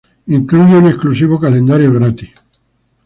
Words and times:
Incluye 0.25 0.77
un 0.79 0.87
exclusivo 0.87 1.39
calendario 1.39 1.93
gratis. 1.93 2.31